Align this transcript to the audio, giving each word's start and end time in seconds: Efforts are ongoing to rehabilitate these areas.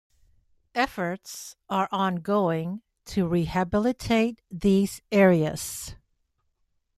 Efforts 0.73 1.55
are 1.69 1.87
ongoing 1.91 2.81
to 3.05 3.27
rehabilitate 3.27 4.41
these 4.49 4.99
areas. 5.11 5.95